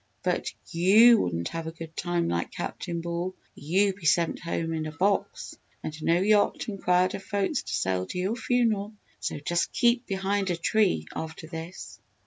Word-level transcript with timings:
"But 0.23 0.51
you 0.71 1.19
wouldn't 1.21 1.49
have 1.49 1.67
a 1.67 1.71
good 1.71 1.95
time 1.95 2.27
like 2.27 2.49
Captain 2.49 3.01
Ball! 3.01 3.35
You'd 3.53 3.97
be 3.97 4.07
sent 4.07 4.39
home 4.39 4.73
in 4.73 4.87
a 4.87 4.91
box 4.91 5.55
and 5.83 5.93
no 6.01 6.19
yacht 6.19 6.67
and 6.67 6.81
crowd 6.81 7.13
of 7.13 7.23
folks 7.23 7.61
to 7.61 7.71
sail 7.71 8.07
to 8.07 8.17
your 8.17 8.35
funeral! 8.35 8.95
So, 9.19 9.37
just 9.37 9.71
keep 9.71 10.07
behind 10.07 10.49
a 10.49 10.57
tree 10.57 11.05
after 11.15 11.45
this!" 11.45 11.99